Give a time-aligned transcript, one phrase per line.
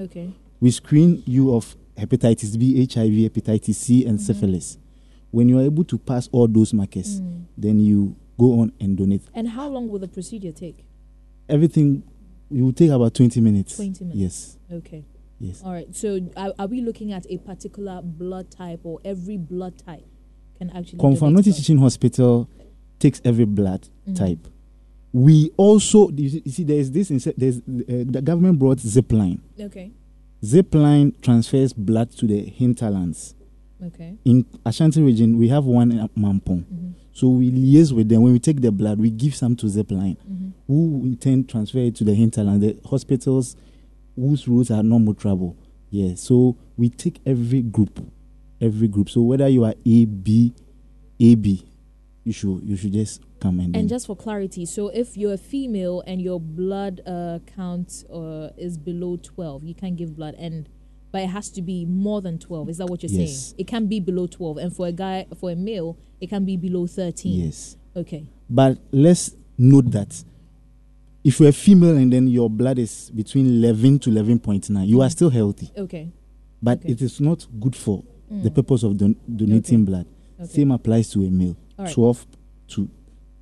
[0.00, 0.32] Okay.
[0.60, 4.22] We screen you of hepatitis B, HIV, hepatitis C, and Mhm.
[4.22, 4.78] syphilis.
[5.30, 7.44] When you are able to pass all those markers, Mm.
[7.56, 9.22] then you go on and donate.
[9.34, 10.84] And how long will the procedure take?
[11.48, 12.02] Everything
[12.50, 13.76] it will take about 20 minutes.
[13.76, 14.18] 20 minutes.
[14.20, 14.58] Yes.
[14.72, 15.04] Okay.
[15.38, 15.62] Yes.
[15.64, 15.94] All right.
[15.94, 20.04] So are, are we looking at a particular blood type or every blood type
[20.58, 21.56] can actually Confirm donate Notice blood?
[21.58, 22.48] Teaching Hospital
[22.98, 24.16] takes every blood Mhm.
[24.16, 24.48] type.
[25.12, 27.60] We also, you see- there's this, there's, uh,
[28.06, 29.40] the government brought Zipline.
[29.58, 29.90] Okay.
[30.44, 33.34] Zipline transfers blood to the hinterlands.
[33.82, 34.14] Okay.
[34.24, 36.64] In Ashanti region, we have one in Mampong.
[36.64, 36.92] Mhm.
[37.12, 38.22] So we liaise with them.
[38.22, 40.52] When we take the blood, we give some to Zipline, Mhm.
[40.66, 43.56] who in turn transfer it to the hinterland, the hospitals
[44.16, 45.56] whose routes are not more trouble.
[45.90, 46.14] Yeah.
[46.14, 48.00] So we take every group,
[48.60, 49.08] every group.
[49.10, 50.52] So whether you are A, B,
[51.18, 51.62] AB,
[52.24, 55.38] you should you should just come and, And just for clarity, so if you're a
[55.38, 60.68] female and your blood uh, count uh, is below 12, you can give blood, and
[61.12, 62.68] but it has to be more than 12.
[62.68, 63.46] Is that what you're Yes.
[63.48, 63.54] saying?
[63.58, 66.56] It can be below 12, and for a guy, for a male, it can be
[66.56, 67.32] below 13.
[67.46, 67.76] yes.
[67.96, 68.26] Okay.
[68.48, 70.22] But let's note that
[71.24, 75.08] if you're a female and then your blood is between 11 to 11.9, you are
[75.08, 75.12] Mm.
[75.12, 75.70] still healthy.
[75.76, 76.10] Okay.
[76.62, 76.92] But Okay.
[76.92, 78.42] it is not good for Mm.
[78.44, 80.06] the purpose of don- donating blood.
[80.40, 80.48] Okay.
[80.48, 81.56] Same applies to a male.
[81.78, 81.92] Right.
[81.92, 82.26] 12
[82.68, 82.88] to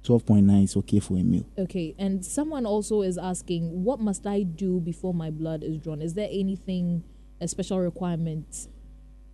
[0.09, 1.45] 12.9 is okay for a male.
[1.59, 6.01] Okay, and someone also is asking, what must I do before my blood is drawn?
[6.01, 7.05] Is there anything,
[7.41, 8.69] a special requirement?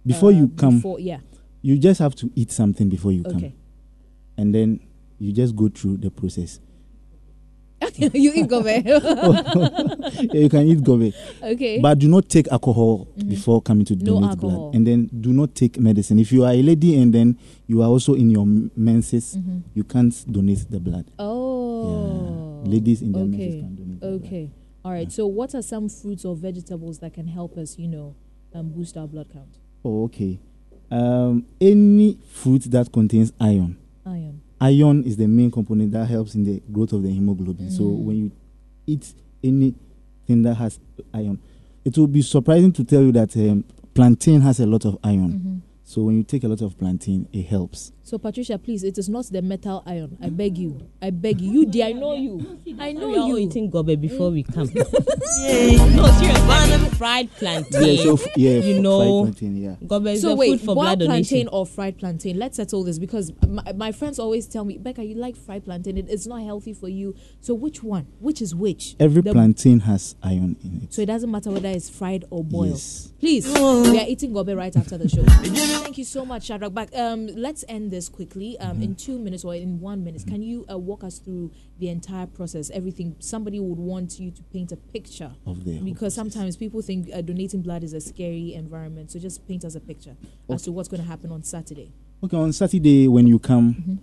[0.04, 1.20] Before uh, you come, Before, yeah.
[1.62, 3.52] you just have to eat something before you come.
[4.36, 4.80] And then
[5.18, 6.58] you just go through the process.
[8.14, 8.84] you eat gobe.
[10.32, 11.12] Yeah, you can eat gobe.
[11.42, 11.80] okay.
[11.80, 13.28] But do not take alcohol Mhm.
[13.28, 14.70] before coming to donate No alcohol.
[14.70, 14.74] blood.
[14.74, 16.18] And then do not take medicine.
[16.18, 19.62] If you are a lady and then you are also in your menses, Mhm.
[19.74, 21.04] you can't donate the blood.
[21.18, 22.62] Oh.
[22.64, 22.70] Yeah.
[22.72, 23.60] Ladies in their menses okay.
[23.60, 24.02] can donate.
[24.24, 24.50] Okay.
[24.84, 25.10] All right.
[25.12, 28.14] So, what are some fruits or vegetables that can help us, you know,
[28.54, 29.58] um, boost our blood count?
[29.84, 30.38] Oh, okay.
[30.90, 33.76] Um, any fruit that contains iron.
[34.06, 34.40] Iron.
[34.64, 37.70] Iron is the main component that helps in the growth of the hemoglobin.
[37.70, 37.98] So Mm.
[38.04, 38.30] when you
[38.86, 40.78] eat anything that has
[41.12, 41.38] iron,
[41.84, 45.32] it will be surprising to tell you that um, plantain has a lot of iron.
[45.32, 45.60] Mhm.
[45.84, 47.92] So when you take a lot of plantain, it helps.
[48.06, 50.18] So, Patricia, please, it is not the metal iron.
[50.22, 50.78] I beg you.
[51.00, 51.50] I beg you.
[51.52, 52.60] You, dear, I know you.
[52.78, 53.38] I know we are all you.
[53.48, 54.66] eating gobe before we come.
[54.74, 56.20] no, seriously.
[56.50, 57.82] I mean, fried plantain.
[57.96, 59.76] Yeah, so f- yeah, You f- know- fried plantain, yeah.
[59.86, 61.48] gobe is So the wait, food for boiled blood plantain donation.
[61.48, 62.38] or fried plantain?
[62.38, 65.96] Let's settle this because my, my friends always tell me, Becca, you like fried plantain.
[65.96, 67.14] It, it's not healthy for you.
[67.40, 68.06] So which one?
[68.20, 68.96] Which is which?
[69.00, 70.92] Every The- plantain has iron in it.
[70.92, 72.70] So it doesn't matter whether it's fried or boiled.
[72.72, 73.12] Yes.
[73.18, 75.22] Please, we are eating gobe right after the show.
[75.24, 76.74] Thank you so much, Shadrach.
[76.74, 78.58] But um, let's end this quickly.
[78.58, 81.88] Um, in two minutes or in one minute, can you uh, walk us through the
[81.88, 82.70] entire process?
[82.70, 83.14] Everything.
[83.20, 87.20] Somebody would want you to paint a picture Of the because sometimes people think uh,
[87.22, 89.12] donating blood is a scary environment.
[89.12, 90.16] So just paint us a picture
[90.50, 91.92] as to what's going to happen on Saturday.
[92.22, 93.98] Okay, on Saturday when you come, Mhm.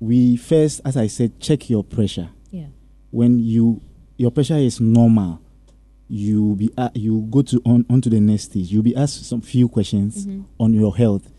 [0.00, 2.30] we first, as I said, check your pressure.
[2.50, 2.68] Yeah.
[3.10, 3.80] When you
[4.16, 5.40] your pressure is normal,
[6.08, 8.72] you be uh, you go to on onto the next stage.
[8.72, 10.44] You'll be asked some few questions Mhm.
[10.58, 11.30] on your health.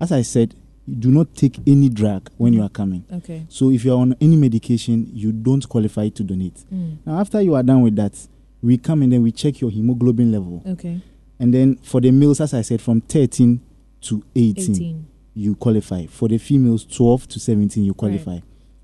[0.00, 0.54] As I said,
[0.88, 3.04] do not take any drug when you are coming.
[3.12, 3.44] Okay.
[3.48, 6.64] So if you are on any medication, you don't qualify to donate.
[6.72, 6.98] Mm.
[7.04, 8.14] Now after you are done with that,
[8.62, 10.62] we come and then we check your hemoglobin level.
[10.66, 11.00] Okay.
[11.38, 13.60] And then for the males, as I said, from 13
[14.02, 15.06] to 18, 18.
[15.34, 16.06] you qualify.
[16.06, 18.38] For the females, 12 to 17, you qualify.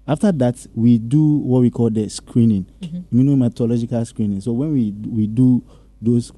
[0.07, 3.05] After that, we do what we call the screening, Mhm.
[3.13, 4.41] immunohematological screening.
[4.41, 5.63] So when we we do
[6.01, 6.33] those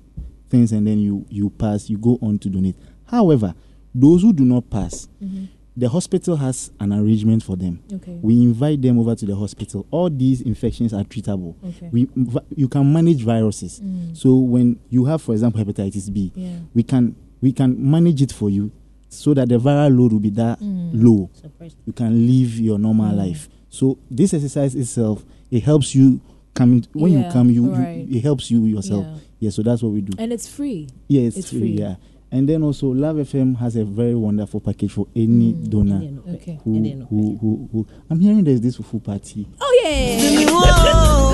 [0.50, 2.76] things and then you you pass, you go on to donate.
[3.06, 3.54] However,
[3.94, 5.48] those who do not pass, Mhm.
[5.76, 7.78] the hospital has an arrangement for them.
[7.92, 8.18] Okay.
[8.22, 9.86] We invite them over to the hospital.
[9.90, 11.54] All these infections are treatable.
[11.66, 11.88] okay.
[11.92, 12.08] We
[12.56, 13.80] you can manage viruses.
[13.84, 14.16] Mm.
[14.16, 16.58] So when you have, for example, hepatitis B, yeah.
[16.74, 18.70] we can we can manage it for you
[19.08, 20.90] so that the viral load will be that Mm.
[20.94, 21.76] low Suppressed.
[21.86, 23.16] you can live your normal Mm.
[23.18, 26.20] life so this exercise itself it helps you
[26.54, 28.08] coming when Yeah, you come you, right.
[28.08, 29.16] you it helps you yourself Yeah.
[29.40, 29.50] yeah.
[29.50, 30.86] so that's what we do And it's free.
[31.08, 31.78] yeah it's, it's free, free.
[31.78, 31.96] yeah
[32.34, 35.70] and then also love fm has a very wonderful package for any Mm.
[35.70, 36.58] donor Yeah, no, Okay.
[36.64, 40.16] who, And who, who, who i'm hearing there's this fufu party Oh yeah.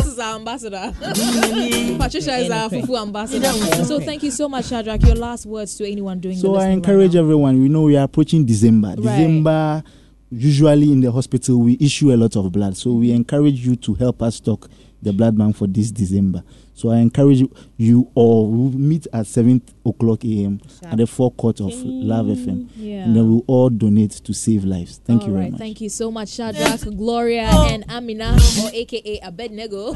[0.02, 0.92] this is our ambassador.
[1.98, 2.82] Patricia is our Okay.
[2.82, 3.52] Fufu ambassador.
[3.84, 5.02] So thank you so much, Shadrach.
[5.06, 7.96] Your last words to anyone doing the so i encourage right everyone we know we
[7.96, 9.82] are approaching december december
[10.30, 12.76] usually in the hospital we issue a lot of blood.
[12.76, 14.68] So we encourage you to help us stock
[15.02, 16.42] the blood bank for this december.
[16.74, 21.60] So i encourage you, you all we'll meet at 7 o'clock am at the forecourt
[21.60, 23.04] of love fm Yeah.
[23.04, 24.98] and then we'll all donate to save lives.
[25.04, 25.58] Thank All you very right, much.
[25.60, 29.92] Thank you so much, Shadrach, Gloria, and Amina, or AKA Abednego.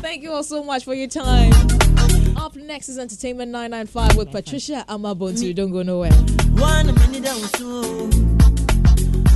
[0.00, 1.52] Thank you all so much for your time.
[2.52, 5.54] Up next is Entertainment 995 with Patricia Amabontu.
[5.54, 6.12] Don't go nowhere.
[6.52, 8.08] One minute down so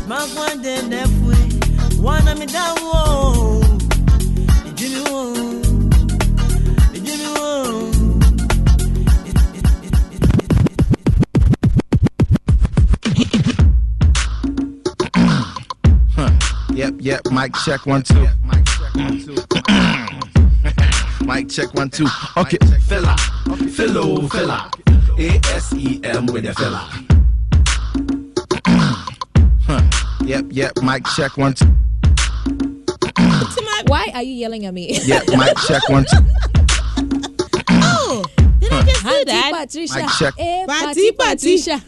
[0.07, 1.49] Mark one day left way.
[1.99, 3.63] One minute down whoa
[4.65, 5.35] Did you know
[6.93, 7.91] Did you know
[16.75, 17.21] Yep, yep.
[17.33, 18.27] Mic check one two.
[21.27, 22.07] Mic check one two.
[22.37, 23.17] Okay, fella,
[23.75, 24.71] fellow fella.
[25.19, 26.89] A S E M with a fella.
[29.67, 29.83] Huh.
[30.25, 30.73] Yep, yep.
[30.83, 31.67] Mic check one two.
[33.89, 35.01] Why are you yelling at me?
[35.03, 36.19] Yep, mic check one two.
[37.71, 38.25] Oh,
[38.61, 39.53] did I just do Auntie that?
[39.67, 39.99] Patricia.
[39.99, 40.35] Mic check.
[40.39, 41.37] Eh, Party, Party party.
[41.59, 41.83] Patricia.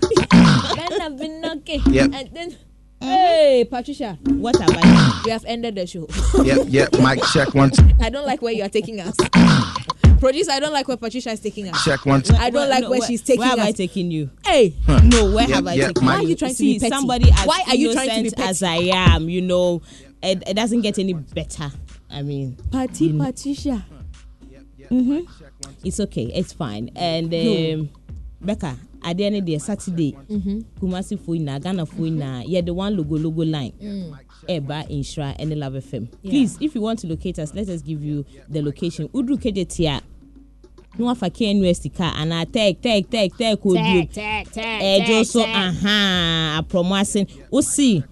[0.76, 1.80] then I've been okay.
[1.86, 2.10] Yep.
[2.12, 2.56] And then,
[3.00, 5.12] hey, Patricia, What have I done?
[5.24, 6.06] we have ended the show.
[6.44, 6.92] Yep, yep.
[7.00, 7.82] Mic check one two.
[8.00, 9.16] I don't like where you are taking us.
[10.20, 11.84] Producer, I don't like where Patricia is taking us.
[11.84, 12.34] Check one two.
[12.34, 13.76] I don't like where she's taking Where have I us.
[13.76, 14.30] taken you?
[14.44, 14.74] Hey,
[15.04, 16.26] No, where Yep, have I yep, taken Why you?
[16.26, 16.90] are you trying to See, be petty?
[16.90, 18.62] somebody as Why are you trying to be innocent as?
[18.64, 19.82] I am, you know,
[20.22, 21.70] it, it doesn't get any better.
[22.10, 23.84] I mean, Party Patricia.
[25.84, 26.90] it's okay, it's fine.
[26.96, 27.90] And um,
[28.40, 30.12] Becca, at the end of the day, Saturday,
[30.80, 33.72] Kumasi Fuina, Ghana Fuina, yeah, the one logo logo line.
[34.48, 36.08] Eba Insura and Love FM.
[36.22, 39.08] Please, if you want to locate us, let us give you the location.
[39.08, 40.00] Udru Kejetia.
[40.96, 44.04] No one for KNUST car and I take, take, take, take, would you?
[44.06, 48.02] tag, tag, ɛdwo so aha aprɔmo ase wosi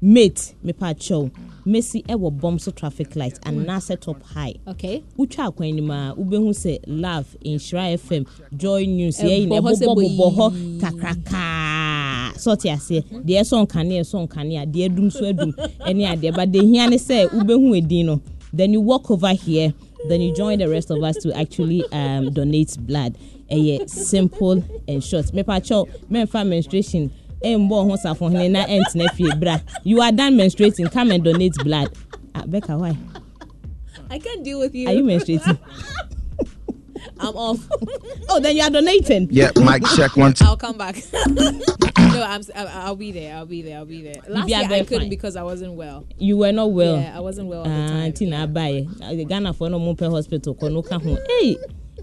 [0.00, 1.30] mate mepa kyɛw
[1.66, 4.54] mesi ɛwɔ bɔm so traffic light anaasɛ top high.
[4.66, 5.02] Okay.
[5.18, 10.34] wotwa akwan anim a wobɛhu sɛ love nhyira fm joy news Ɛbɔ yɛyi na ɛbobɔbobɔ
[10.36, 16.06] hɔ kakrakaa sɛ ɔte aseɛ deɛ ɛsɔ nkanea ɛsɔ nkanea deɛ adum so adum ɛne
[16.16, 18.20] adeɛ ba de hia ne sɛ wobɛhu edin no.
[18.50, 19.74] Then you walk over here
[20.06, 23.16] then you join the rest of us to actually um, donate blood.
[23.50, 25.26] Ɛyɛ simple and short.
[25.26, 27.10] Mepakyɛw mɛmfa menstruation
[27.44, 31.88] ɛmbɔ ho safohene na ɛntena fie bra you are done menstruating come and donate blood
[32.34, 32.96] ah, Becca why
[34.10, 34.88] I can't deal with you.
[34.88, 35.58] are you menstruating
[37.20, 37.66] I'm off.
[38.28, 40.44] oh then you are donating Yep, mic check one two.
[40.44, 40.96] I'll come back.
[41.28, 42.42] no, I'm.
[42.54, 43.34] I'll, be there.
[43.36, 43.78] I'll be there.
[43.78, 44.22] I'll be there.
[44.28, 45.08] Last be year I couldn't fine.
[45.08, 46.06] because I wasn't well.
[46.18, 48.12] you were not well Yeah, I wasn't well at the ah time.
[48.12, 51.56] nti na abayɛ ghana for no mo pɛ hospital kɔ no ka ho hey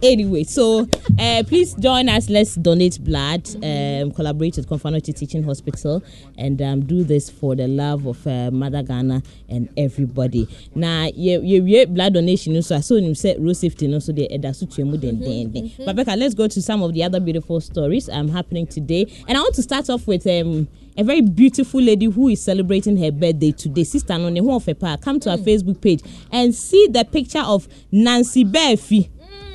[0.06, 0.88] anyway so
[1.20, 6.04] uh, please join us let's donate blood um, collaborate with Konfanochi teaching hospital
[6.38, 11.92] and um, do this for the love of uh, mother ghana and everybody na yɛwie
[11.92, 14.86] blood donation so a so nim sɛ road safety no so deɛ ɛda so tua
[14.86, 18.68] mu dendenden but becca let's go to some of the other beautiful stories um, happening
[18.68, 20.68] today and i want to start off with um,
[20.98, 23.84] a very beautiful lady who is celebrating her birthday today.
[23.84, 24.96] Sister no ne ho of pa.
[24.98, 26.02] Come to our Facebook page
[26.32, 29.10] and see the picture of Nancy Befi.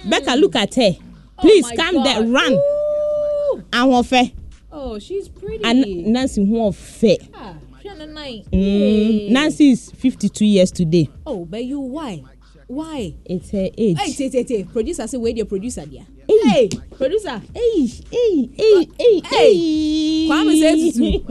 [0.08, 0.93] Becca, look at her.
[1.41, 2.06] Please my come God.
[2.06, 2.52] there, run.
[4.05, 4.32] Fẹ.
[4.73, 5.64] Oh, she's pretty.
[5.64, 7.19] And Nancy ho fẹ.
[7.35, 7.55] ah.
[7.82, 9.29] Mm, Hey.
[9.31, 11.08] Nancy is fifty-two years today.
[11.26, 12.23] Oh, but you why?
[12.67, 13.14] Why?
[13.25, 13.99] It's her age.
[13.99, 14.64] Hey, say, say, say.
[14.64, 16.06] Producer say, where your producer there?
[16.29, 16.38] Hey.
[16.49, 17.41] Hey, producer.
[17.53, 20.29] Hey, hey, hey, hey, Hey.
[20.29, 21.25] Kwame says hey.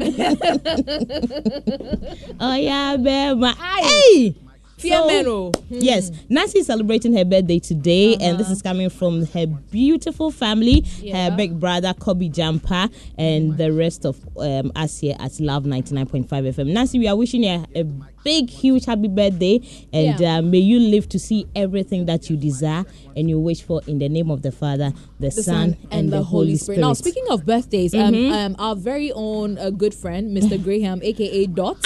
[2.42, 3.46] Oh yeah, baby.
[3.58, 3.82] Aye.
[3.84, 4.36] Hey.
[4.80, 5.52] So- oh.
[5.70, 10.84] Yes, Nancy is celebrating her birthday today, and this is coming from her beautiful family,
[11.02, 11.30] Yeah.
[11.30, 16.28] her big brother Kobe Jampa, and the rest of um, us here at Love 99.5
[16.28, 16.68] FM.
[16.74, 17.84] Nancy, we are wishing you a, a
[18.24, 19.60] big, huge happy birthday,
[19.94, 20.38] and Yeah.
[20.38, 24.00] uh, may you live to see everything that you desire and you wish for in
[24.00, 26.80] the name of the Father, the, the Son, and, the Holy Spirit.
[26.80, 30.62] Now, speaking of birthdays, um, um, our very own uh, good friend, Mr.
[30.64, 31.78] Graham, aka Dot.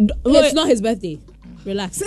[0.00, 1.18] D- it's not his birthday.
[1.64, 2.02] Relax.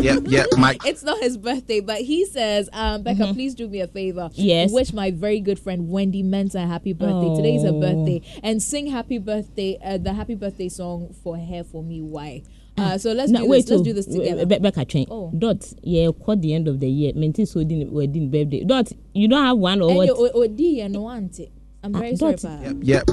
[0.00, 0.84] Yep, yep, mic.
[0.84, 4.22] it's not his birthday, but he says, um, Becca, please do me a favor.
[4.22, 4.40] Mm-hmm.
[4.42, 4.72] Yes.
[4.72, 7.34] Wish my very good friend Wendy Mensa a happy birthday.
[7.36, 7.80] Today is her Oh.
[7.80, 8.22] birthday.
[8.42, 12.00] And sing happy birthday, uh, the happy birthday song for her, for me.
[12.02, 12.42] Why?
[12.76, 13.70] Uh, so let's Now, do wait, this.
[13.70, 14.44] Let's oh, do this together.
[14.46, 15.06] Be- Becca Train.
[15.10, 15.32] Oh.
[15.36, 17.12] Dot, yeah, quite the end of the year.
[17.14, 18.64] Maintain so din wedding birthday.
[18.64, 20.06] Dot, you don't have one or And what?
[20.08, 21.50] you- o- odi and no auntie.
[21.82, 22.42] I'm Ah, very sorry, Dot.
[22.42, 22.64] pa.
[22.64, 23.06] Yep, yep.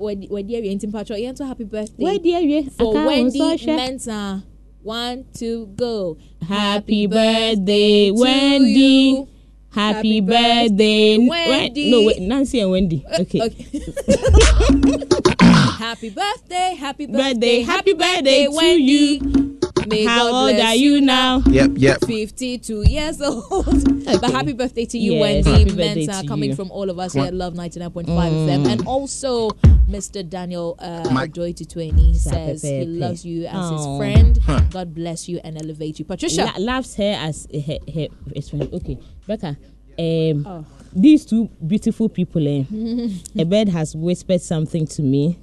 [0.00, 2.70] Wedi wedi ewie nti mpatro yɛn to happy birthday Where dear you?
[2.70, 4.42] for Wendy Mensa.
[4.84, 6.18] One, two, go.
[6.46, 9.26] Happy birthday, Wendy.
[9.70, 11.90] Happy Happy birthday, birthday, Wendy.
[11.90, 13.02] No, wait, Nancy and Wendy.
[13.10, 13.40] Uh, okay.
[13.40, 13.64] Okay.
[15.40, 18.82] happy birthday, happy birthday, Birthday, happy birthday to Wendy.
[18.82, 19.53] you.
[19.88, 21.42] May How God old are you now?
[21.46, 22.00] Yep, yep.
[22.04, 24.04] 52 years old.
[24.04, 25.50] But happy birthday to you, Yes, Wendy.
[25.50, 26.56] happy birthday Mensa to coming you.
[26.56, 28.66] from all of us Come here at Love 99.5 FM.
[28.72, 29.50] And also,
[29.88, 30.28] Mr.
[30.28, 31.32] Daniel uh, Mike.
[31.32, 33.98] Joy to 20 says he loves you as his Aw.
[33.98, 34.38] friend.
[34.70, 36.04] God bless you and elevate you.
[36.04, 36.44] Patricia.
[36.44, 38.68] La- loves her as her, her best friend.
[38.72, 39.56] Okay, Becca.
[39.98, 40.64] Um, Oh.
[40.92, 42.46] these two beautiful people.
[42.48, 42.64] Eh,
[43.38, 45.38] a bird has whispered something to me,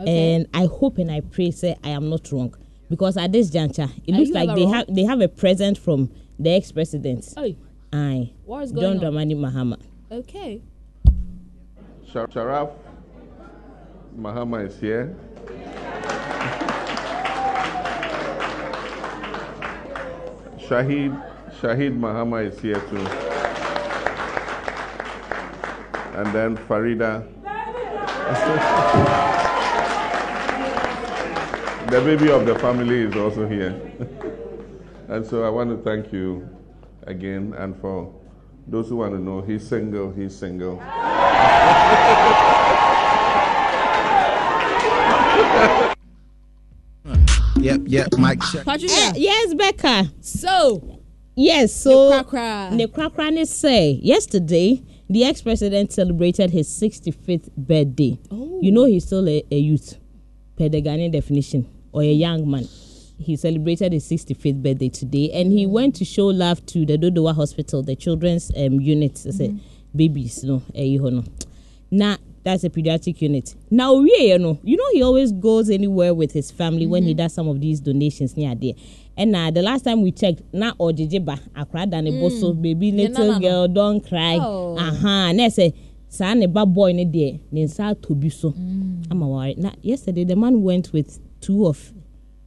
[0.00, 0.34] Okay.
[0.34, 2.54] and I hope and I pray say I am not wrong
[2.90, 4.72] because at this juncture it Are looks like they wrong?
[4.74, 7.32] have they have a present from the ex-president.
[7.36, 7.54] Oh,
[7.92, 9.28] Aye, what is John going on?
[9.28, 9.80] Dramani Mahama.
[10.10, 10.62] Okay.
[12.10, 12.72] Shar- Sharaf
[14.18, 15.16] Mahama is here.
[20.58, 21.12] Shahid
[21.60, 23.06] Shahid Mahama is here too.
[26.18, 27.26] And then Farida.
[31.94, 33.70] the baby of the family is also here.
[35.08, 36.48] and so I want to thank you
[37.04, 38.12] again and for
[38.66, 40.82] those who want to know he's single, he's single.
[47.56, 48.08] Yep, yep.
[48.18, 48.64] Mic check.
[48.64, 48.94] Patricia.
[48.94, 50.12] Eh, yes, Becca.
[50.20, 51.00] So,
[51.34, 52.70] Yes, so Nekrakra.
[52.72, 58.18] Nekrakra say yesterday the ex-president celebrated his 65th birthday.
[58.30, 58.58] Oh.
[58.60, 59.98] You know he's still a, a youth,
[60.58, 62.68] per the Ghanaian definition, or a young man.
[63.18, 67.34] He celebrated his 65th birthday today, and he went to show love to the Dodowa
[67.34, 69.54] Hospital, the children's um, unit, I say
[69.94, 71.22] babies, no, eh, know.
[71.92, 73.54] Now that's a pediatric unit.
[73.70, 77.14] Now we, you know, you know he always goes anywhere with his family when he
[77.14, 78.72] does some of these donations near there.
[79.16, 83.08] And uh, the last time we checked, na ojijeba akra da ne boso baby Yeah,
[83.08, 83.38] little na.
[83.38, 84.38] girl don cry.
[84.40, 84.76] Oh.
[84.76, 85.72] Aha, na say
[86.08, 88.52] saa ne ba boy ne deɛ ne nsa atɔ bi so
[89.10, 91.92] ama ware na yesterday the man went with two of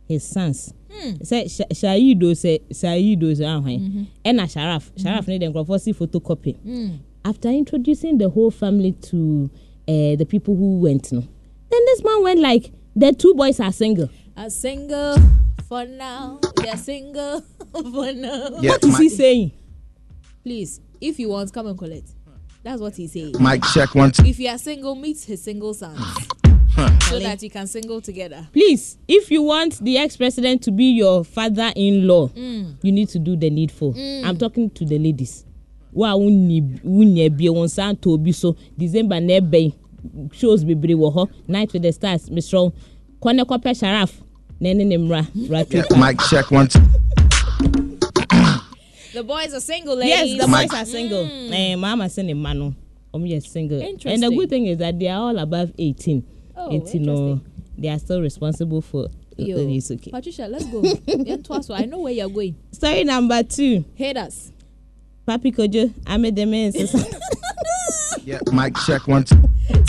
[0.07, 0.73] his sons
[1.29, 2.51] sɛ Sha- shaido sɛ
[2.81, 6.55] shaido sɛ ahwan ɛna sharaf sharaf ne de nkurɔfoɔ si photocopy
[7.25, 9.49] after introducing the whole family to
[9.87, 11.21] uh, the people who went no
[11.69, 15.15] then this man went like the two boys are single a single
[15.67, 16.39] for now.
[16.55, 17.41] They're single
[17.73, 18.49] for now.
[18.61, 19.51] Yeah, what is he saying
[20.43, 22.09] Please, if you want, come and collect.
[22.63, 23.35] That's what he's saying.
[23.39, 24.23] mic check one two.
[24.25, 25.99] If you are single, meet his single sons.
[27.09, 28.47] So that you can single together.
[28.53, 33.49] please if you want the ex-president to be your father-in-law you need to do the
[33.49, 33.93] needful.
[33.97, 35.45] I'm talking to the ladies.
[35.93, 38.55] Wa wunni wunya bie wɔn nsa ntɔ obi so.
[38.77, 39.73] December na ɛbɛn
[40.33, 42.71] shows bebree wɔ hɔ night with the stars mesrɛ
[43.21, 44.11] kɔ ne kɔpɛ sharaf
[44.59, 46.79] na ɛne ne mmra ratwe mic check one two.
[49.13, 50.35] The boys are single, ladies.
[50.35, 50.69] yes the Mike.
[50.69, 51.25] boys are single.
[51.51, 52.75] Eh maama se ne ma no
[53.13, 53.81] ɔmo yɛ single.
[53.81, 56.23] And the good thing is that they are all above eighteen
[56.57, 57.41] Oh, nti no interesting.
[57.77, 60.81] they are still responsible for Yo, it's okay Patricia, let's go.
[61.05, 62.55] Yan I know where you're going.
[62.71, 63.85] story number two.
[63.93, 64.51] Hate us.
[65.27, 67.19] Papi Kojo, Amedeme Nsesa.
[68.27, 69.35] Yeah, mic check one two.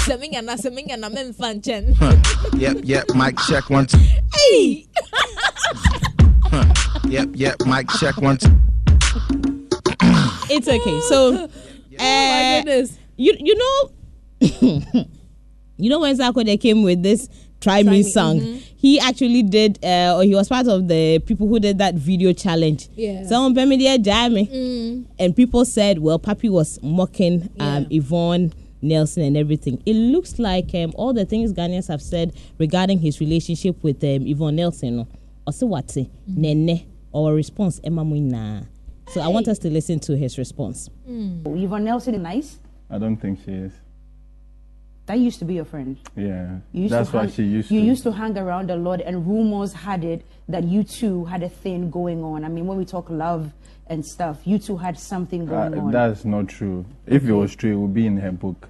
[0.06, 1.90] Seminga na seminga na memfanchen.
[2.56, 3.04] Yep, yep.
[3.16, 3.98] Mic check one two.
[4.32, 4.86] Hey!
[7.08, 7.56] Yep, yep.
[7.66, 8.56] Mic check one two.
[10.48, 11.00] it's okay.
[11.08, 11.48] So,
[11.98, 12.96] Oh my uh, goodness.
[13.16, 15.04] you you know,
[15.78, 17.28] you know when Sarkodie came with this
[17.60, 18.56] "Try, Me" Me, song, mhm.
[18.76, 22.32] he actually did, uh, or he was part of the people who did that video
[22.32, 22.88] challenge.
[22.94, 23.26] Yeah.
[23.26, 25.04] Someone pay me there, Jamie, Mm.
[25.18, 27.98] and people said, well, Papi was mocking um, Yeah.
[27.98, 28.52] Yvonne.
[28.80, 29.82] Nelson and everything.
[29.86, 34.24] It looks like um, all the things Ghanaians have said regarding his relationship with um,
[34.24, 34.98] Yvonne Nelson.
[34.98, 35.08] No,
[35.48, 36.40] Osewate, Mm-hmm.
[36.40, 38.68] Nene, our response, Emma Muina.
[39.08, 40.90] So I want us to listen to his response.
[41.08, 42.60] Yvonne Nelson is nice.
[42.88, 43.72] I don't think she is.
[45.08, 45.96] That used to be your friend.
[46.16, 47.86] Yeah, You that's why hang, she used You to.
[47.86, 51.48] used to hang around a lot, and rumors had it that you two had a
[51.48, 52.44] thing going on.
[52.44, 53.50] I mean, when we talk love
[53.86, 55.90] and stuff, you two had something going Uh, on.
[55.92, 56.84] that's not true.
[57.06, 58.68] If it was true, it would be in her book.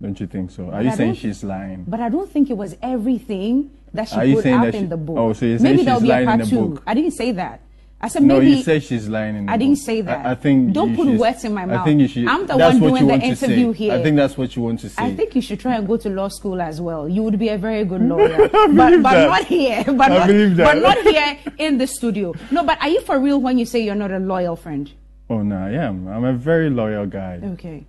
[0.00, 0.66] Don't you think so?
[0.66, 1.84] Are But you I saying she's lying?
[1.88, 4.74] But I don't think it was everything that she Are you put saying out that
[4.76, 5.18] in the book.
[5.18, 6.68] oh, so you're saying maybe she's be a lying part in the two.
[6.68, 6.82] book?
[6.86, 7.60] I didn't say that.
[8.04, 8.50] I said no, maybe.
[8.56, 9.36] you said she's lying.
[9.36, 10.26] In I didn't say that.
[10.26, 11.82] I, I think Don't put should- words in my mouth.
[11.82, 12.26] I think you should.
[12.26, 13.78] I'm the that's one what doing you the want interview to say.
[13.84, 13.92] here.
[13.94, 15.02] I think that's what you want to say.
[15.04, 17.08] I think you should try and go to law school as well.
[17.08, 19.84] You would be a very good lawyer, but, but not here.
[19.86, 22.34] But not, but not here in the studio.
[22.50, 24.90] No, but are you for real when you say you're not a loyal friend?
[25.30, 26.08] Oh no, I am.
[26.08, 27.40] I'm a very loyal guy.
[27.54, 27.84] Okay.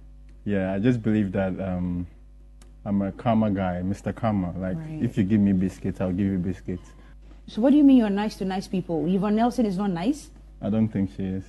[0.46, 2.06] Yeah, I just believe that um,
[2.86, 4.14] I'm a karma guy, Mr.
[4.14, 4.54] Karma.
[4.60, 5.00] Like, Right.
[5.02, 6.88] if you give me biscuits, I'll give you biscuits.
[7.48, 9.06] So what do you mean you're nice to nice people?
[9.06, 10.30] Yvonne Nelson is not nice.
[10.62, 11.44] I don't think she is.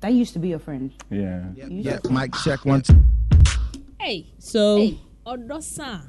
[0.00, 0.92] That used to be your friend.
[1.10, 1.44] Yeah.
[1.54, 2.04] Yep, yep.
[2.10, 3.02] Mic check one two.
[3.98, 6.02] Hey, So, hey, Odosa.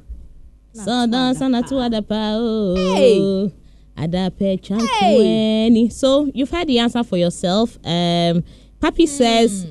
[0.73, 2.33] so dance on a two other pa.
[2.35, 2.75] oh.
[2.75, 3.53] Hey.
[3.97, 5.91] Adape Chankwani.
[5.91, 7.77] So you've had the answer for yourself.
[7.83, 8.43] Um,
[8.79, 9.65] Papi says,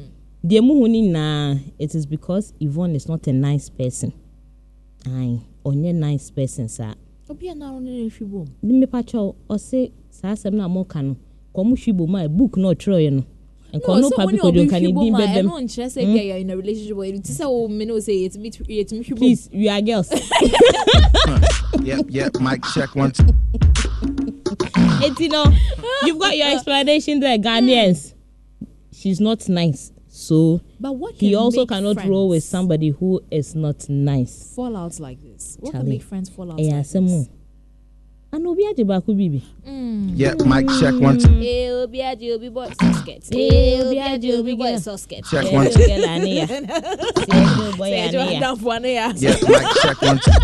[0.45, 4.12] "Deɛ muhu ni it is because Yvonne is not a nice person.
[5.07, 6.95] Aye, ɔnyɛ nice person saa.
[7.28, 11.02] Obi a na ɔno ne hwi bom Ne mepakyɛw ɔse saa asɛm no a moka
[11.02, 11.16] no
[11.54, 13.25] kɔ mo hwi bom a book no ɔtwerɛeɛ no
[13.75, 16.56] nkɔ no papi kodwo nka ne din bɛbɛm ɛno nkyerɛ sɛ bia yɛ in a
[16.56, 19.68] relationship wɔ ti sɛ wo me ne wo sɛ yɛtumi yɛtumi hwi bom please we
[19.68, 20.09] are girls
[21.87, 23.25] Yep, yep, mic check one, two.
[26.04, 28.12] You've got your explanation there, Ghanaians.
[28.92, 29.92] She's not nice.
[30.18, 34.54] So but what he also make cannot roll with somebody who is not nice.
[34.56, 37.32] fallouts like this what can make friends fall out Eh, like asɛm this o.
[38.32, 39.42] Ano obi agye baako bibi.
[40.16, 41.28] Yep, mic check one, two.
[41.28, 43.28] Eh, obi agye obi boy socket.
[43.30, 44.80] Eh, Eh, obi obi agye agye obi obi boy girl.
[45.30, 45.78] Check one, two.
[45.87, 46.46] girl ane ya.
[46.46, 46.64] Sɛ
[47.28, 48.40] ɛyɛ boy Sɛ ane ɛgye ya.
[48.40, 49.23] ɔdamfo ano yɛ ase.
[49.23, 50.32] Yep, mic check one, two.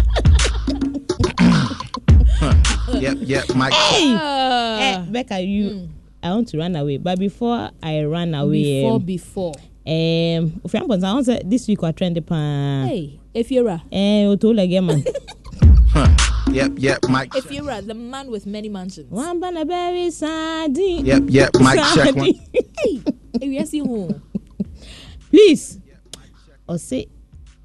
[2.43, 2.55] Huh.
[3.01, 4.03] Yep, yep, mic check.
[4.03, 5.89] Eh, Ah, Becca, you.
[6.23, 9.55] I want to run away, but before I run away, before um, before
[9.87, 12.85] um, Ofiampons, I want to say this week we're trending pa.
[12.87, 15.07] hey Efiora Eh, Otola Geman.
[16.53, 17.45] Yep, yep, mic check.
[17.45, 21.07] Efiora the man with many mansions One banana berry sardine.
[21.07, 22.35] Yep, yep, mic check one.
[22.35, 23.05] Sardine.
[23.41, 24.21] ewiase ho
[25.31, 25.79] please
[26.69, 27.09] ɔse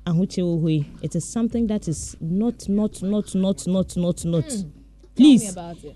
[0.05, 4.25] ahokyere wɔ hɔ yi it is something that is not not not not not not
[4.25, 4.71] not tell me
[5.15, 5.95] please about it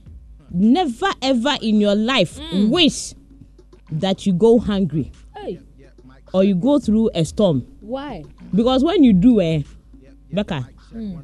[0.53, 3.13] never ever in your life wish
[3.91, 5.59] that you go hungry hey.
[6.33, 7.61] or you go through a storm.
[7.81, 8.23] Why?
[8.53, 9.63] Because when you do eh
[10.33, 10.67] becca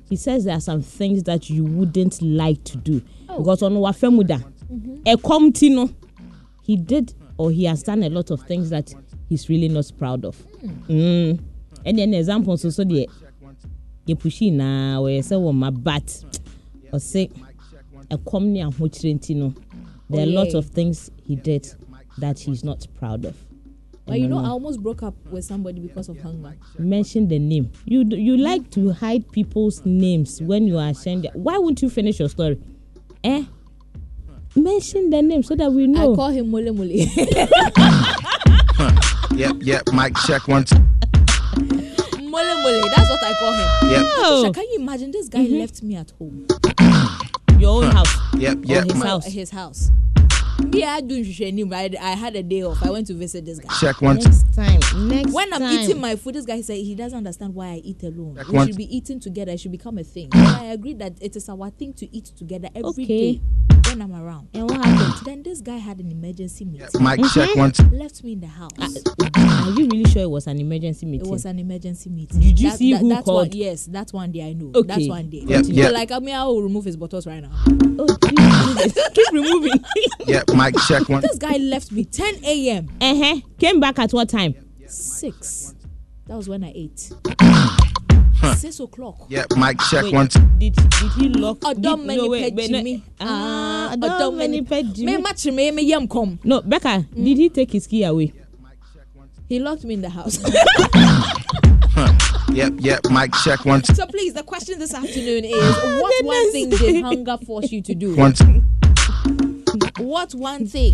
[0.10, 3.02] he says there are some things that you wouldn't like to do.
[3.38, 4.40] Because ɔno wafɛ mu da
[5.06, 5.90] ɛkɔm ti no
[6.64, 8.94] he did or he has done a lot of things that
[9.30, 10.36] he's really not proud of.
[10.88, 11.40] Mm.
[11.86, 13.06] ɛne ɛne example nso so deɛ
[14.08, 16.06] yɛpushi naa wɔyɛ sɛ wɔ ma but
[16.94, 17.30] ɔse
[18.10, 19.54] ɛkɔm ne ahokyerɛ nti no
[20.10, 21.68] there are a lot of things he did
[22.18, 23.36] that he's not proud of
[24.08, 27.72] but you know I almost broke up with somebody because of hunger mention the name.
[27.84, 31.24] You you like to hide people's names when you are sharing.
[31.24, 32.58] Their, why won't you finish your story?
[33.26, 33.44] Eh?
[34.56, 36.00] Mention the name so that we know.
[36.02, 36.16] I know.
[36.16, 36.88] call him mole mole
[39.36, 40.70] Yep, yep, mic check once.
[40.70, 40.78] two.
[42.22, 45.42] mole mole that's what I call him Yep, Oh, so can you imagine this guy
[45.42, 46.48] left me at home
[47.60, 49.26] your own house yep, or yep, his mic house.
[49.26, 49.92] his house
[50.72, 53.60] Yeah, I do nhwehwɛ I, I had a day off I went to visit this
[53.60, 54.18] guy check one.
[54.18, 54.80] Next time.
[55.08, 55.72] Next when I'm time.
[55.80, 58.36] eating my food, this guy said he doesn't understand why I eat alone.
[58.36, 58.68] Like we what?
[58.68, 59.52] should be eating together.
[59.52, 60.30] It should become a thing.
[60.34, 63.77] I agree that it is our thing to eat together every day Okay.
[63.98, 64.50] When I'm around.
[64.54, 65.14] And what happened?
[65.26, 66.88] Then this guy had an emergency meeting.
[67.02, 67.84] Mic check one, two.
[67.90, 68.70] Left me in the house.
[69.36, 71.30] Are you really sure it was an emergency it meeting?
[71.30, 72.40] was an emergency meeting.
[72.40, 73.48] Did you That- see that- who that's called?
[73.50, 74.72] One, yes, that's one day I know.
[74.76, 74.88] Okay.
[74.88, 75.44] That's one day.
[75.48, 75.94] Yep, So, yep.
[75.94, 77.52] like I mean, I will remove his bottles right now.
[78.00, 79.10] oh, Jesus.
[79.14, 79.74] Keep removing.
[80.28, 81.22] Yep, mic check one.
[81.22, 82.90] This guy left me 10 a.m.
[83.00, 83.40] uh-huh.
[83.60, 84.54] Came back at what time?
[84.88, 85.74] Six.
[86.28, 87.12] That was when I ate.
[88.58, 89.26] Six o'clock.
[89.30, 90.40] Yep, mic check Wait, one, two.
[90.60, 91.60] Did did he lock?
[91.62, 93.02] ọdọ did, mẹni no, wait, pẹ wait, no.
[93.20, 95.22] Ah, ọdọ ọdọ mẹni mẹni pẹ mi jimi.
[95.24, 98.32] ma kyerè mi mi yam kọm No, Becca, did he take his key away?
[99.50, 100.40] he locked me in the house
[102.54, 103.94] Yep, yep, mic check one, two.
[103.96, 107.94] so please the question this afternoon is what one thing did hunger force you to
[107.96, 108.62] do One, two.
[110.00, 110.94] What one thing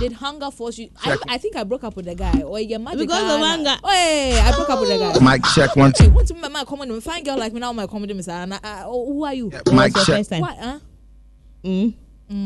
[0.00, 2.78] did hunger force you I, I think I broke up with the guy or you
[2.78, 3.76] magic Because of hunger.
[3.82, 6.12] oh hey I broke up with the guy Mic check one, hey two.
[6.12, 8.60] want to my my comedy fine girl like me now my comedy miss and I,
[8.62, 10.16] I, oh, who are you Yep, It mic was your check.
[10.18, 10.40] first time.
[10.40, 10.78] what huh
[11.64, 11.94] Mm.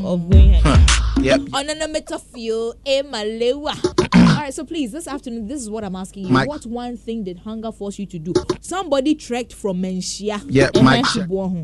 [0.05, 0.89] Of going ahead.
[1.23, 3.73] Yep, on an metafio e malewa.
[4.15, 6.33] All right, so please, this afternoon, this is what I'm asking you.
[6.33, 6.47] Mike.
[6.49, 8.33] What one thing did hunger force you to do?
[8.59, 11.63] Somebody trekked from Menshia yep, Uh-huh.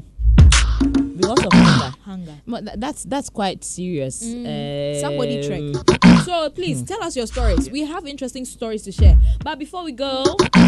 [1.15, 1.95] Because of hunger.
[2.06, 2.36] Hunger.
[2.47, 4.23] But tha- that's that's quite serious.
[4.23, 4.99] Mm.
[5.01, 6.25] Somebody Um, trekked.
[6.25, 7.69] So please tell us your stories.
[7.69, 9.17] We have interesting stories to share.
[9.43, 10.23] But before we go,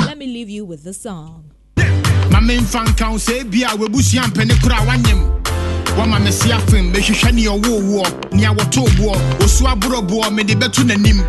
[0.06, 1.44] let me leave you with the song.
[2.32, 5.22] ma memfa nka wo sɛ ebia wabusua mpɛne kora a woanyem
[6.24, 11.20] me se afem mehwehwɛ ne ɔwoowoɔ nea wɔtoo boɔ osu aborɔboɔ mede bɛto n'anim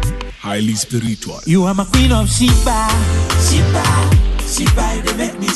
[0.41, 2.89] highly spiritual You are my queen of Sheba.
[3.47, 3.85] Sheba,
[4.45, 5.49] Sheba, they make me.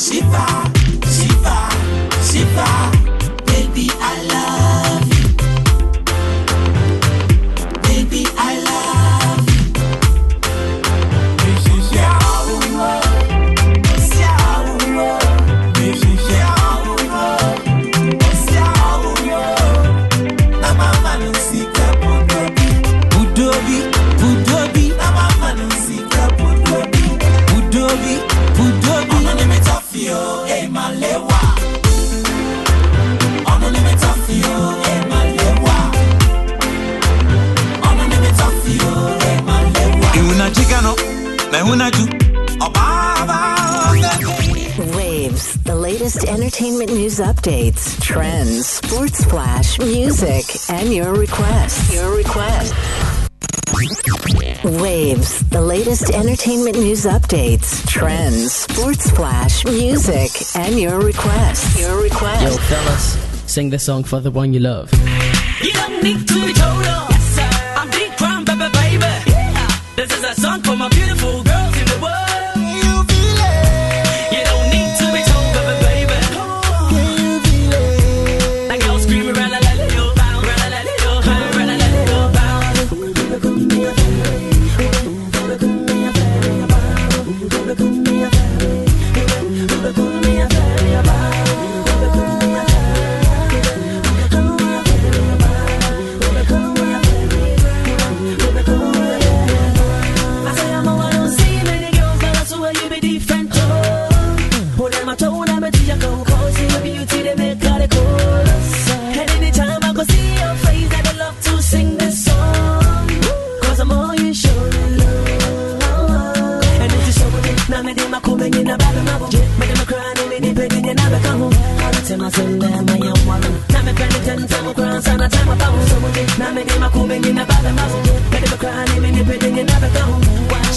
[49.85, 51.93] Music and your requests.
[51.93, 52.71] Your requests.
[54.63, 61.77] Waves, the latest entertainment news updates, trends, sports flash, music, and your requests.
[61.77, 62.43] Your requests.
[62.43, 63.17] Yo, fellas,
[63.51, 64.89] sing the song for the one you love.
[65.61, 66.83] You don't need to be told.
[66.85, 67.73] Yes, sir.
[67.75, 69.31] I'm big crime, baby, baby.
[69.31, 69.67] Yeah.
[69.97, 71.52] This is a song for my beautiful girl.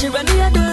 [0.06, 0.65] She we are doing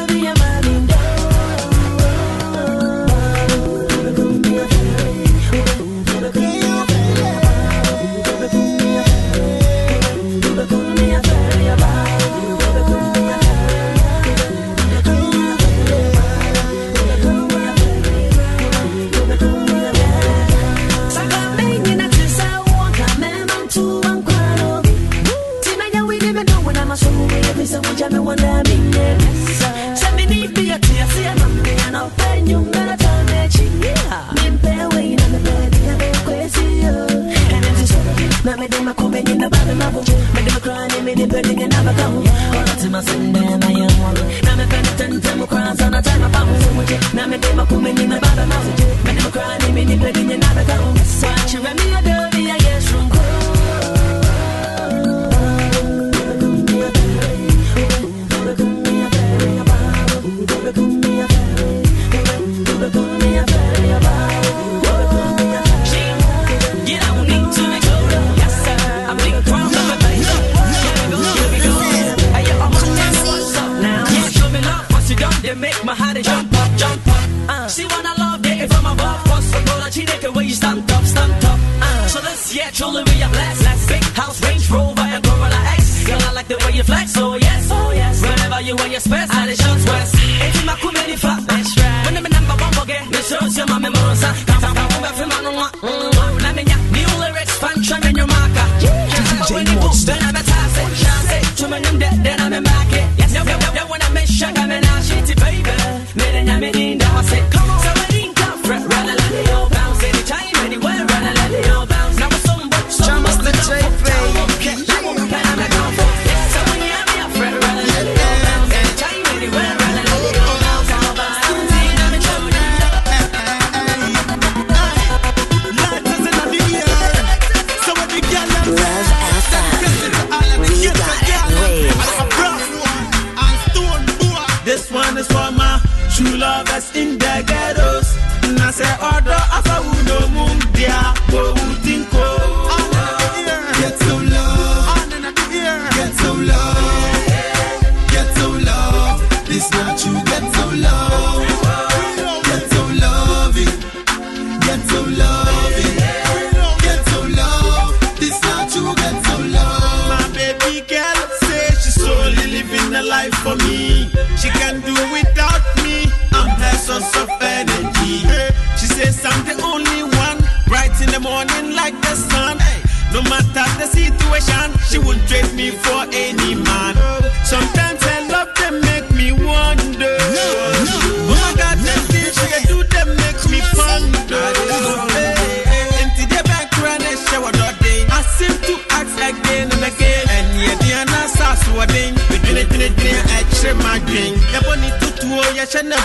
[195.63, 195.97] yɛhyɛ na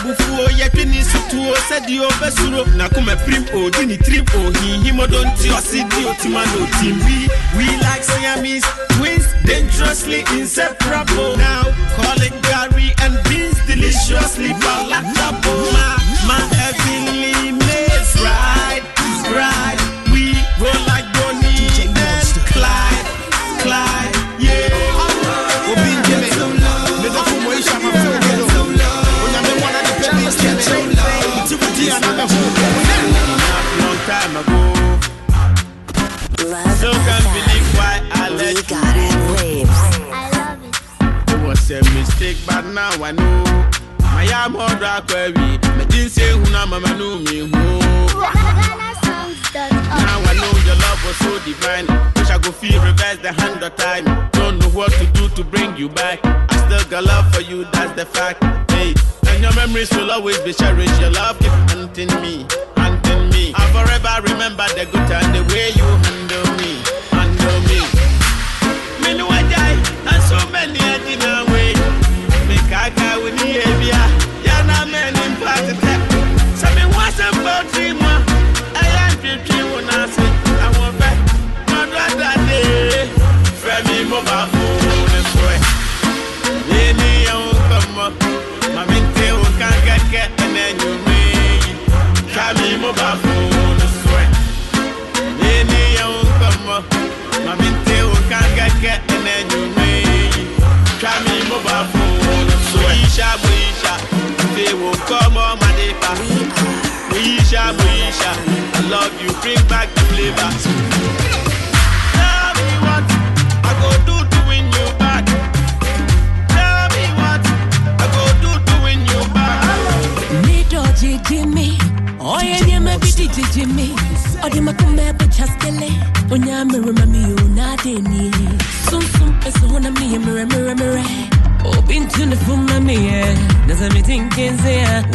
[3.25, 3.45] pirim
[3.99, 4.25] tirim
[5.27, 5.49] nti
[5.91, 7.29] di na bi.
[7.57, 11.37] We like Siamese twins dangerously inseparable.
[11.37, 11.65] Now
[11.97, 15.73] calling gary and beans deliciously palatable.
[15.75, 15.87] Ma
[16.29, 18.83] ma heavenly made right
[19.35, 19.79] right.
[20.13, 21.18] We roll like
[36.49, 38.31] Love Still can't believe why I
[38.69, 39.69] got it.
[41.47, 43.45] Was a mistake, but now I know.
[44.01, 44.25] My.
[45.77, 47.79] My say who mama knew me who.
[49.55, 51.87] Now I know your love was so divine.
[52.17, 54.05] Wish I could feel reverse the hand of time.
[54.33, 56.21] Don't know what to do to bring you back.
[56.25, 58.43] I still got love for you, that's the fact.
[58.73, 58.95] Hey.
[59.39, 61.01] And your memories will always be cherished.
[61.01, 63.53] Your love keep hunting me, hunting me.
[63.55, 66.83] I forever remember the good time, the way you handle me,
[67.15, 67.79] handle me.
[68.99, 69.79] Me I die,
[70.11, 71.79] and so many I did not wait.
[72.49, 74.07] Me kaka with the behavior,
[74.43, 76.01] you're not many in part of that.
[76.59, 78.08] So me was about three.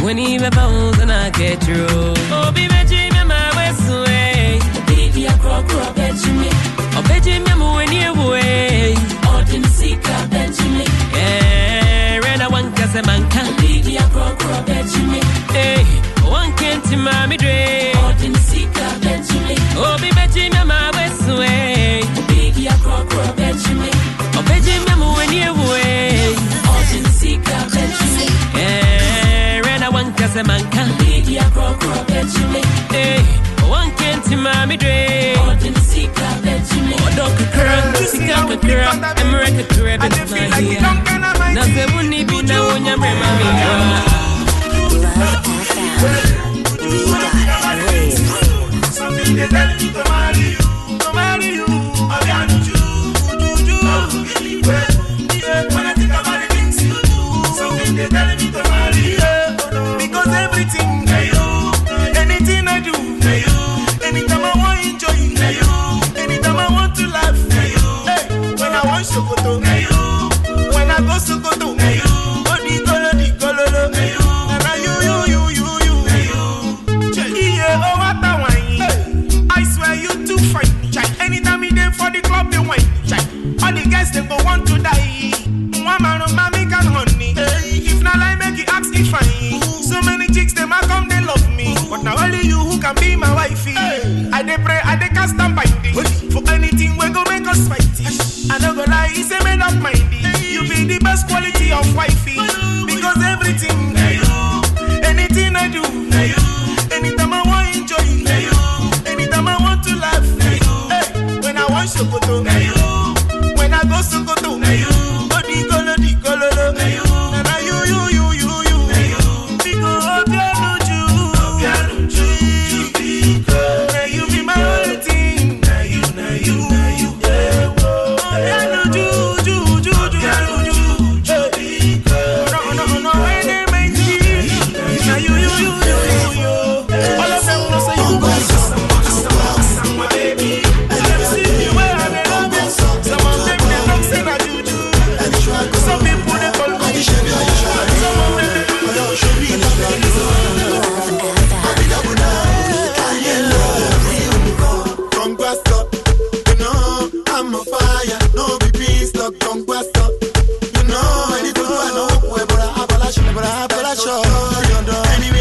[0.03, 1.87] When he my bones and I get through.
[1.87, 4.59] Oh, be me dream, my west way.
[4.85, 6.49] Baby, a grow, grow, bet you me.
[6.51, 8.95] Oh, bet you me, when you way.
[9.23, 10.85] Oh, didn't seek a bet you me.
[11.15, 13.41] Yeah, Rena Wanka Samanka.
[13.61, 15.21] Baby, a grow, grow, bet you me.
[15.55, 15.85] Eh,
[16.29, 17.93] one can't, mommy, dre.
[17.95, 19.55] Oh, didn't seek bet you me.
[19.77, 20.12] Oh.
[30.33, 30.83] semanka
[33.71, 34.97] wankentimamidre
[37.07, 38.89] odokakrakakra
[39.21, 43.73] emerekakradna sɛ wonni bi na wonya mmerɛma mendwa
[48.93, 50.62] Something that you